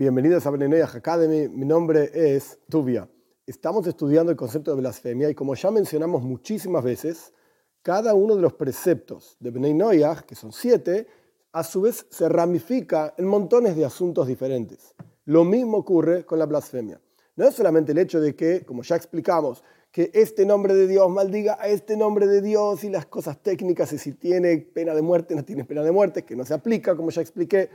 Bienvenidos 0.00 0.46
a 0.46 0.50
Benenoyah 0.50 0.86
Academy, 0.94 1.46
mi 1.50 1.66
nombre 1.66 2.10
es 2.14 2.58
Tuvia. 2.70 3.06
Estamos 3.46 3.86
estudiando 3.86 4.32
el 4.32 4.36
concepto 4.38 4.70
de 4.70 4.80
blasfemia 4.80 5.28
y 5.28 5.34
como 5.34 5.54
ya 5.54 5.70
mencionamos 5.70 6.22
muchísimas 6.22 6.82
veces, 6.82 7.34
cada 7.82 8.14
uno 8.14 8.34
de 8.34 8.40
los 8.40 8.54
preceptos 8.54 9.36
de 9.40 9.50
Benenoyah, 9.50 10.22
que 10.22 10.34
son 10.34 10.52
siete, 10.52 11.06
a 11.52 11.62
su 11.62 11.82
vez 11.82 12.06
se 12.08 12.30
ramifica 12.30 13.12
en 13.18 13.26
montones 13.26 13.76
de 13.76 13.84
asuntos 13.84 14.26
diferentes. 14.26 14.94
Lo 15.26 15.44
mismo 15.44 15.76
ocurre 15.76 16.24
con 16.24 16.38
la 16.38 16.46
blasfemia. 16.46 16.98
No 17.36 17.46
es 17.46 17.54
solamente 17.54 17.92
el 17.92 17.98
hecho 17.98 18.22
de 18.22 18.34
que, 18.34 18.64
como 18.64 18.82
ya 18.82 18.96
explicamos, 18.96 19.62
que 19.92 20.10
este 20.14 20.46
nombre 20.46 20.72
de 20.72 20.86
Dios 20.86 21.10
maldiga 21.10 21.58
a 21.60 21.68
este 21.68 21.98
nombre 21.98 22.26
de 22.26 22.40
Dios 22.40 22.84
y 22.84 22.88
las 22.88 23.04
cosas 23.04 23.42
técnicas 23.42 23.92
y 23.92 23.98
si 23.98 24.12
tiene 24.12 24.56
pena 24.56 24.94
de 24.94 25.02
muerte, 25.02 25.34
no 25.34 25.44
tiene 25.44 25.66
pena 25.66 25.82
de 25.82 25.92
muerte, 25.92 26.24
que 26.24 26.36
no 26.36 26.46
se 26.46 26.54
aplica, 26.54 26.96
como 26.96 27.10
ya 27.10 27.20
expliqué. 27.20 27.68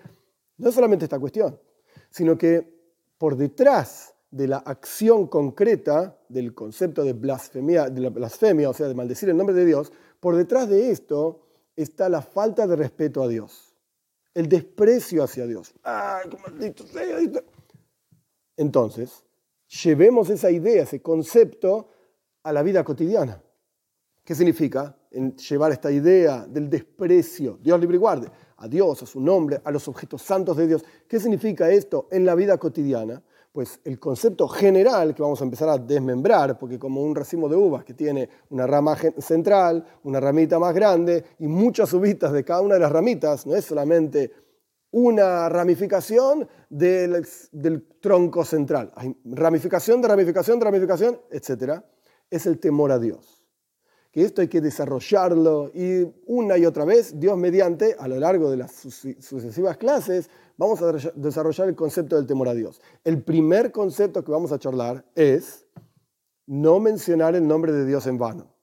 No 0.57 0.69
es 0.69 0.73
solamente 0.73 1.05
esta 1.05 1.19
cuestión, 1.19 1.59
sino 2.15 2.37
que 2.37 2.73
por 3.17 3.35
detrás 3.35 4.13
de 4.31 4.47
la 4.47 4.59
acción 4.59 5.27
concreta 5.27 6.17
del 6.29 6.55
concepto 6.55 7.03
de 7.03 7.11
blasfemia, 7.11 7.89
de 7.89 7.99
la 7.99 8.09
blasfemia, 8.09 8.69
o 8.69 8.73
sea, 8.73 8.87
de 8.87 8.95
maldecir 8.95 9.27
el 9.27 9.35
nombre 9.35 9.53
de 9.53 9.65
Dios, 9.65 9.91
por 10.21 10.37
detrás 10.37 10.69
de 10.69 10.91
esto 10.91 11.41
está 11.75 12.07
la 12.07 12.21
falta 12.21 12.67
de 12.67 12.77
respeto 12.77 13.21
a 13.21 13.27
Dios, 13.27 13.75
el 14.33 14.47
desprecio 14.47 15.25
hacia 15.25 15.45
Dios. 15.45 15.73
¡Ay, 15.83 16.29
maldito 16.41 16.87
sea! 16.87 17.17
Entonces, 18.55 19.25
llevemos 19.83 20.29
esa 20.29 20.49
idea, 20.49 20.83
ese 20.83 21.01
concepto 21.01 21.89
a 22.43 22.53
la 22.53 22.63
vida 22.63 22.85
cotidiana. 22.85 23.43
¿Qué 24.23 24.35
significa 24.35 24.97
llevar 25.49 25.73
esta 25.73 25.91
idea 25.91 26.45
del 26.47 26.69
desprecio? 26.69 27.59
Dios 27.61 27.77
libre 27.77 27.97
y 27.97 27.99
guarde 27.99 28.31
a 28.57 28.67
Dios, 28.67 29.03
a 29.03 29.05
su 29.05 29.19
nombre, 29.19 29.61
a 29.63 29.71
los 29.71 29.87
objetos 29.87 30.21
santos 30.21 30.57
de 30.57 30.67
Dios. 30.67 30.85
¿Qué 31.07 31.19
significa 31.19 31.69
esto 31.69 32.07
en 32.11 32.25
la 32.25 32.35
vida 32.35 32.57
cotidiana? 32.57 33.21
Pues 33.51 33.79
el 33.85 33.99
concepto 33.99 34.47
general 34.47 35.15
que 35.15 35.21
vamos 35.21 35.39
a 35.41 35.45
empezar 35.45 35.69
a 35.69 35.77
desmembrar, 35.77 36.57
porque 36.59 36.77
como 36.77 37.01
un 37.01 37.15
racimo 37.15 37.47
de 37.47 37.55
uvas 37.55 37.85
que 37.85 37.93
tiene 37.93 38.29
una 38.49 38.67
rama 38.67 38.97
central, 39.19 39.85
una 40.03 40.19
ramita 40.19 40.59
más 40.59 40.73
grande 40.73 41.23
y 41.39 41.47
muchas 41.47 41.93
uvitas 41.93 42.33
de 42.33 42.43
cada 42.43 42.61
una 42.61 42.73
de 42.73 42.81
las 42.81 42.91
ramitas, 42.91 43.45
no 43.45 43.55
es 43.55 43.63
solamente 43.63 44.31
una 44.91 45.47
ramificación 45.49 46.47
del, 46.69 47.25
del 47.51 47.87
tronco 48.01 48.45
central, 48.45 48.91
hay 48.95 49.15
ramificación 49.25 50.01
de 50.01 50.07
ramificación 50.07 50.59
de 50.59 50.65
ramificación, 50.65 51.21
etc 51.31 51.81
es 52.29 52.45
el 52.45 52.59
temor 52.59 52.91
a 52.91 52.99
Dios. 52.99 53.34
Que 54.15 54.21
esto 54.21 54.39
hay 54.39 54.47
que 54.47 54.61
desarrollarlo 54.61 55.71
y 55.73 56.07
una 56.25 56.57
y 56.57 56.65
otra 56.65 56.85
vez, 56.85 57.19
Dios 57.19 57.37
mediante, 57.37 57.97
a 57.99 58.07
lo 58.07 58.17
largo 58.17 58.49
de 58.49 58.55
las 58.55 58.71
sucesivas 58.71 59.75
clases, 59.75 60.29
vamos 60.55 60.81
a 60.81 60.93
desarrollar 61.15 61.67
el 61.67 61.75
concepto 61.75 62.15
del 62.15 62.25
temor 62.25 62.47
a 62.47 62.53
Dios. 62.53 62.79
El 63.03 63.21
primer 63.23 63.73
concepto 63.73 64.23
que 64.23 64.31
vamos 64.31 64.53
a 64.53 64.57
charlar 64.57 65.03
es 65.15 65.65
no 66.47 66.79
mencionar 66.79 67.35
el 67.35 67.45
nombre 67.45 67.73
de 67.73 67.85
Dios 67.85 68.07
en 68.07 68.17
vano. 68.17 68.55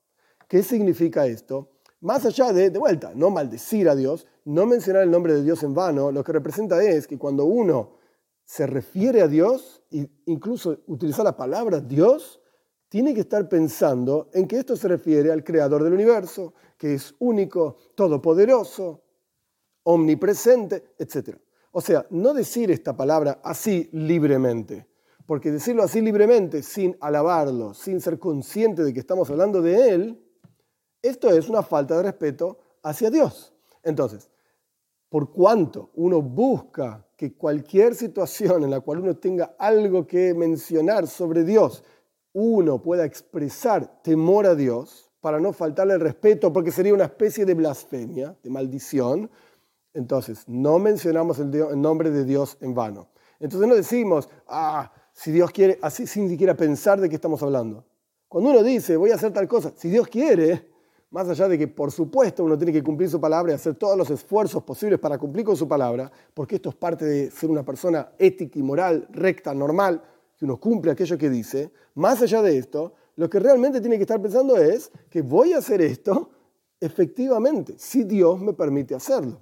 ¿Qué 0.49 0.63
significa 0.63 1.27
esto? 1.27 1.69
Más 2.01 2.25
allá 2.25 2.51
de, 2.55 2.71
de 2.71 2.79
vuelta, 2.79 3.13
no 3.15 3.29
maldecir 3.29 3.91
a 3.91 3.95
Dios, 3.95 4.27
no 4.47 4.65
mencionar 4.65 5.03
el 5.03 5.11
nombre 5.11 5.35
de 5.35 5.43
Dios 5.43 5.63
en 5.65 5.75
vano, 5.75 6.13
lo 6.13 6.25
que 6.25 6.33
representa 6.33 6.83
es 6.83 7.07
que 7.07 7.19
cuando 7.19 7.45
uno 7.45 7.99
se 8.47 8.67
refiere 8.67 9.21
a 9.21 9.29
Dios, 9.29 9.83
e 9.91 10.09
incluso 10.25 10.79
utiliza 10.87 11.23
la 11.23 11.37
palabra 11.37 11.81
Dios, 11.81 12.42
tiene 12.93 13.15
que 13.15 13.23
estar 13.23 13.49
pensando 13.49 14.29
en 14.35 14.47
que 14.47 14.59
esto 14.59 14.77
se 14.77 14.87
refiere 14.87 15.33
al 15.33 15.43
creador 15.43 15.83
del 15.83 15.95
universo, 15.95 16.53
que 16.77 16.93
es 16.93 17.15
único, 17.21 17.79
todopoderoso, 17.95 19.01
omnipresente, 19.85 20.93
etc. 20.99 21.39
O 21.71 21.81
sea, 21.81 22.05
no 22.11 22.35
decir 22.35 22.71
esta 22.71 22.95
palabra 22.95 23.41
así 23.43 23.89
libremente, 23.93 24.87
porque 25.25 25.51
decirlo 25.51 25.83
así 25.83 26.03
libremente, 26.03 26.63
sin 26.63 26.95
alabarlo, 27.01 27.73
sin 27.73 27.99
ser 27.99 28.19
consciente 28.19 28.85
de 28.85 28.93
que 28.93 29.01
estamos 29.01 29.31
hablando 29.31 29.63
de 29.63 29.89
Él, 29.89 30.23
esto 31.01 31.31
es 31.31 31.49
una 31.49 31.63
falta 31.63 31.97
de 31.97 32.03
respeto 32.03 32.59
hacia 32.83 33.09
Dios. 33.09 33.55
Entonces, 33.83 34.31
por 35.09 35.33
cuanto 35.33 35.93
uno 35.95 36.21
busca 36.21 37.07
que 37.17 37.33
cualquier 37.39 37.95
situación 37.95 38.65
en 38.65 38.71
la 38.71 38.81
cual 38.81 38.99
uno 38.99 39.17
tenga 39.17 39.57
algo 39.59 40.07
que 40.07 40.35
mencionar 40.35 41.07
sobre 41.07 41.43
Dios 41.43 41.83
uno 42.33 42.83
pueda 42.83 43.05
expresar 43.05 44.03
temor 44.03 44.47
a 44.47 44.55
Dios 44.55 45.11
para 45.21 45.39
no 45.39 45.53
faltarle 45.53 45.95
el 45.95 46.01
respeto, 46.01 46.53
porque 46.53 46.73
sería 46.73 46.95
una 46.95 47.05
especie 47.05 47.45
de 47.45 47.55
blasfemia, 47.55 48.37
de 48.43 48.51
maldición, 48.51 49.31
entonces 49.95 50.45
no 50.49 50.79
mencionamos 50.79 51.39
el, 51.39 51.81
nombre 51.81 52.11
de 52.11 52.25
Dios 52.25 52.57
en 52.61 52.75
vano. 52.75 53.09
Entonces 53.39 53.69
no 53.69 53.75
decimos, 53.75 54.29
ah, 54.49 54.91
si 55.13 55.31
Dios 55.31 55.51
quiere, 55.51 55.79
así 55.83 56.07
sin 56.07 56.29
siquiera 56.29 56.57
pensar 56.57 57.01
de 57.01 57.09
qué 57.09 57.17
estamos 57.17 57.43
hablando. 57.43 57.85
Cuando 58.29 58.51
uno 58.51 58.63
dice, 58.63 58.97
voy 58.97 59.11
a 59.11 59.17
hacer 59.17 59.33
tal 59.33 59.47
cosa, 59.47 59.73
si 59.77 59.91
Dios 59.91 60.09
quiere, 60.09 60.71
más 61.11 61.29
allá 61.29 61.47
de 61.47 61.59
que 61.59 61.69
por 61.69 61.93
supuesto 61.93 62.43
uno 62.43 62.57
tiene 62.57 62.73
que 62.73 62.83
cumplir 62.83 63.11
su 63.11 63.21
palabra 63.21 63.53
y 63.53 63.55
hacer 63.55 63.75
todos 63.75 63.97
los 63.97 64.11
esfuerzos 64.11 64.63
posibles 64.63 64.99
para 64.99 65.19
cumplir 65.19 65.45
con 65.45 65.57
su 65.57 65.69
palabra, 65.69 66.11
porque 66.33 66.57
esto 66.57 66.71
es 66.71 66.75
parte 66.75 67.05
de 67.05 67.31
ser 67.31 67.51
una 67.51 67.63
persona 67.63 68.13
ética 68.19 68.59
y 68.59 68.63
moral, 68.63 69.07
recta, 69.11 69.53
normal, 69.53 70.03
que 70.43 70.47
uno 70.47 70.59
cumple 70.59 70.91
aquello 70.91 71.17
que 71.17 71.31
dice, 71.31 71.71
más 71.95 72.21
allá 72.21 72.43
de 72.43 72.59
esto, 72.59 72.95
lo 73.15 73.31
que 73.31 73.39
realmente 73.39 73.81
tiene 73.81 73.97
que 73.97 74.03
estar 74.03 74.21
pensando 74.21 74.57
es 74.57 74.91
que 75.09 75.23
voy 75.23 75.53
a 75.53 75.59
hacer 75.59 75.81
esto 75.81 76.31
efectivamente, 76.81 77.75
si 77.79 78.03
Dios 78.03 78.41
me 78.41 78.53
permite 78.53 78.97
hacerlo, 78.97 79.41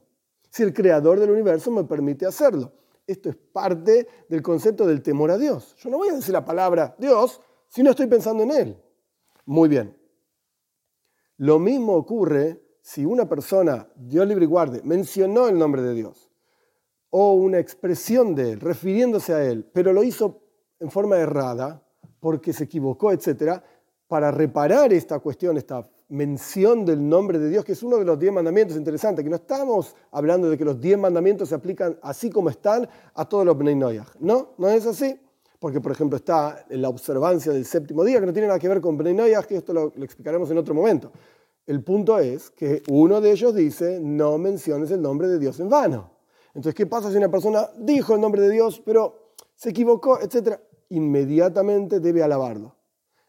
si 0.51 0.63
el 0.63 0.75
creador 0.75 1.19
del 1.19 1.31
universo 1.31 1.71
me 1.71 1.85
permite 1.85 2.27
hacerlo. 2.27 2.75
Esto 3.07 3.31
es 3.31 3.37
parte 3.37 4.07
del 4.29 4.43
concepto 4.43 4.87
del 4.87 5.01
temor 5.01 5.31
a 5.31 5.39
Dios. 5.39 5.75
Yo 5.79 5.89
no 5.89 5.97
voy 5.97 6.11
a 6.11 6.17
decir 6.17 6.35
la 6.35 6.45
palabra 6.45 6.95
Dios 6.99 7.41
si 7.71 7.83
no 7.83 7.93
estoy 7.93 8.07
pensando 8.07 8.43
en 8.43 8.51
Él. 8.51 8.83
Muy 9.47 9.71
bien. 9.71 9.97
Lo 11.39 11.59
mismo 11.59 11.95
ocurre 11.95 12.61
si 12.83 13.07
una 13.07 13.27
persona, 13.27 13.89
Dios 13.97 14.29
libre 14.29 14.45
y 14.45 14.49
guarde, 14.49 14.83
mencionó 14.85 15.49
el 15.49 15.57
nombre 15.57 15.81
de 15.81 15.95
Dios 15.95 16.31
o 17.09 17.33
una 17.33 17.59
expresión 17.59 18.35
de 18.35 18.53
Él, 18.53 18.61
refiriéndose 18.61 19.33
a 19.33 19.43
Él, 19.43 19.65
pero 19.73 19.95
lo 19.95 20.05
hizo 20.05 20.50
en 20.81 20.91
forma 20.91 21.17
errada, 21.19 21.83
porque 22.19 22.53
se 22.53 22.65
equivocó, 22.65 23.13
etc., 23.13 23.63
para 24.09 24.33
reparar 24.33 24.93
esta 24.93 25.21
cuestión, 25.21 25.57
esta 25.57 25.89
mención 26.09 26.85
del 26.85 27.09
nombre 27.09 27.39
de 27.39 27.49
Dios, 27.49 27.65
que 27.65 27.73
es 27.73 27.83
uno 27.85 27.97
de 27.97 28.05
los 28.05 28.19
diez 28.19 28.33
mandamientos 28.33 28.77
interesantes, 28.77 29.23
que 29.23 29.31
no 29.31 29.37
estamos 29.37 29.95
hablando 30.11 30.51
de 30.51 30.59
que 30.59 30.65
los 30.65 30.81
diez 30.81 30.99
mandamientos 30.99 31.51
se 31.51 31.55
aplican 31.55 31.97
así 32.03 32.29
como 32.29 32.51
están 32.51 32.89
a 33.15 33.29
todos 33.29 33.47
los 33.47 33.57
Bnei 33.57 33.77
No, 34.19 34.49
no 34.59 34.69
es 34.69 34.85
así, 34.87 35.17
porque 35.61 35.81
por 35.81 35.93
ejemplo 35.93 36.17
está 36.17 36.65
la 36.71 36.89
observancia 36.89 37.53
del 37.53 37.65
séptimo 37.65 38.03
día, 38.03 38.19
que 38.19 38.27
no 38.27 38.33
tiene 38.33 38.49
nada 38.49 38.59
que 38.59 38.69
ver 38.69 38.81
con 38.81 38.99
Bnei 38.99 39.33
que 39.47 39.57
esto 39.57 39.73
lo 39.73 39.93
explicaremos 40.03 40.51
en 40.51 40.59
otro 40.59 40.75
momento. 40.75 41.13
El 41.65 41.85
punto 41.85 42.19
es 42.19 42.51
que 42.51 42.83
uno 42.89 43.21
de 43.21 43.31
ellos 43.31 43.55
dice, 43.55 44.01
no 44.03 44.39
menciones 44.39 44.91
el 44.91 45.01
nombre 45.01 45.29
de 45.29 45.39
Dios 45.39 45.61
en 45.61 45.69
vano. 45.69 46.11
Entonces, 46.49 46.75
¿qué 46.75 46.87
pasa 46.87 47.13
si 47.13 47.17
una 47.17 47.31
persona 47.31 47.69
dijo 47.79 48.17
el 48.17 48.21
nombre 48.21 48.43
de 48.43 48.51
Dios, 48.51 48.83
pero 48.85 49.35
se 49.55 49.71
equivocó, 49.71 50.19
etcétera? 50.21 50.61
Inmediatamente 50.91 52.01
debe 52.01 52.23
alabarlo. 52.23 52.77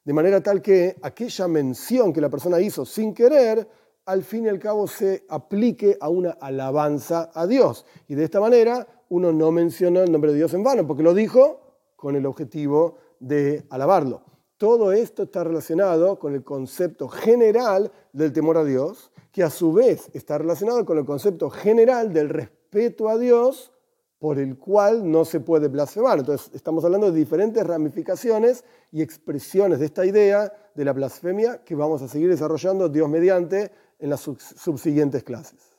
De 0.03 0.13
manera 0.13 0.41
tal 0.41 0.61
que 0.61 0.95
aquella 1.01 1.47
mención 1.47 2.11
que 2.11 2.21
la 2.21 2.29
persona 2.29 2.59
hizo 2.59 2.85
sin 2.85 3.13
querer, 3.13 3.67
al 4.05 4.23
fin 4.23 4.45
y 4.45 4.49
al 4.49 4.59
cabo 4.59 4.87
se 4.87 5.25
aplique 5.29 5.97
a 6.01 6.09
una 6.09 6.31
alabanza 6.31 7.31
a 7.33 7.45
Dios. 7.47 7.85
Y 8.07 8.15
de 8.15 8.23
esta 8.23 8.39
manera 8.39 8.87
uno 9.09 9.31
no 9.31 9.51
menciona 9.51 10.01
el 10.01 10.11
nombre 10.11 10.31
de 10.31 10.37
Dios 10.37 10.53
en 10.53 10.63
vano, 10.63 10.87
porque 10.87 11.03
lo 11.03 11.13
dijo 11.13 11.59
con 11.95 12.15
el 12.15 12.25
objetivo 12.25 12.97
de 13.19 13.65
alabarlo. 13.69 14.23
Todo 14.57 14.91
esto 14.91 15.23
está 15.23 15.43
relacionado 15.43 16.17
con 16.19 16.33
el 16.33 16.43
concepto 16.43 17.07
general 17.07 17.91
del 18.13 18.33
temor 18.33 18.57
a 18.57 18.63
Dios, 18.63 19.11
que 19.31 19.43
a 19.43 19.49
su 19.49 19.71
vez 19.73 20.09
está 20.13 20.37
relacionado 20.37 20.85
con 20.85 20.97
el 20.97 21.05
concepto 21.05 21.49
general 21.49 22.11
del 22.11 22.29
respeto 22.29 23.09
a 23.09 23.17
Dios 23.17 23.71
por 24.21 24.37
el 24.37 24.55
cual 24.55 25.09
no 25.09 25.25
se 25.25 25.39
puede 25.39 25.67
blasfemar. 25.67 26.19
Entonces, 26.19 26.51
estamos 26.53 26.85
hablando 26.85 27.11
de 27.11 27.17
diferentes 27.17 27.65
ramificaciones 27.65 28.63
y 28.91 29.01
expresiones 29.01 29.79
de 29.79 29.87
esta 29.87 30.05
idea 30.05 30.53
de 30.75 30.85
la 30.85 30.93
blasfemia 30.93 31.63
que 31.63 31.73
vamos 31.73 32.03
a 32.03 32.07
seguir 32.07 32.29
desarrollando 32.29 32.87
Dios 32.87 33.09
mediante 33.09 33.71
en 33.97 34.11
las 34.11 34.21
subsiguientes 34.21 35.23
clases. 35.23 35.70